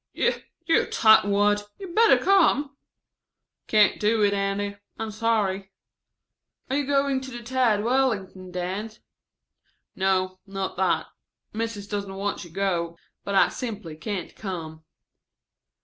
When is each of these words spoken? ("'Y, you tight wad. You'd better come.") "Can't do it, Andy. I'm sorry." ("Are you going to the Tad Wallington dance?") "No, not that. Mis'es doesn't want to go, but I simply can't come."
("'Y, 0.15 0.43
you 0.65 0.87
tight 0.87 1.25
wad. 1.25 1.61
You'd 1.77 1.93
better 1.93 2.17
come.") 2.17 2.75
"Can't 3.67 3.99
do 3.99 4.23
it, 4.23 4.33
Andy. 4.33 4.75
I'm 4.97 5.11
sorry." 5.11 5.71
("Are 6.71 6.77
you 6.77 6.87
going 6.87 7.21
to 7.21 7.29
the 7.29 7.43
Tad 7.43 7.83
Wallington 7.83 8.49
dance?") 8.49 8.99
"No, 9.95 10.39
not 10.47 10.75
that. 10.77 11.05
Mis'es 11.53 11.85
doesn't 11.87 12.15
want 12.15 12.39
to 12.39 12.49
go, 12.49 12.97
but 13.23 13.35
I 13.35 13.49
simply 13.49 13.95
can't 13.95 14.35
come." 14.35 14.83